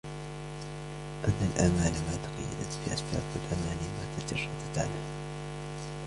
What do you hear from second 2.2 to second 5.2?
تَقَيَّدَتْ بِأَسْبَابٍ، وَالْأَمَانِيَ مَا تَجَرَّدَتْ عَنْهَا